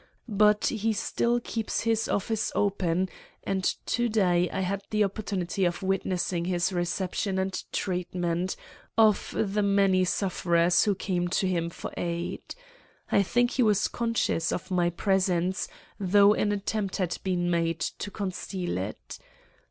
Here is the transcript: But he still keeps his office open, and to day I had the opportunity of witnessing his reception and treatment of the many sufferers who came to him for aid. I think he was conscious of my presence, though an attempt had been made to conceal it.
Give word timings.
But 0.27 0.65
he 0.65 0.93
still 0.93 1.39
keeps 1.39 1.81
his 1.81 2.09
office 2.09 2.51
open, 2.55 3.07
and 3.43 3.63
to 3.85 4.09
day 4.09 4.49
I 4.49 4.61
had 4.61 4.81
the 4.89 5.03
opportunity 5.03 5.63
of 5.63 5.83
witnessing 5.83 6.45
his 6.45 6.73
reception 6.73 7.37
and 7.37 7.63
treatment 7.71 8.55
of 8.97 9.29
the 9.37 9.61
many 9.61 10.03
sufferers 10.05 10.85
who 10.85 10.95
came 10.95 11.27
to 11.27 11.47
him 11.47 11.69
for 11.69 11.93
aid. 11.97 12.55
I 13.11 13.21
think 13.21 13.51
he 13.51 13.61
was 13.61 13.87
conscious 13.87 14.51
of 14.51 14.71
my 14.71 14.89
presence, 14.89 15.67
though 15.99 16.33
an 16.33 16.51
attempt 16.51 16.95
had 16.97 17.19
been 17.23 17.51
made 17.51 17.79
to 17.81 18.09
conceal 18.09 18.79
it. 18.79 19.19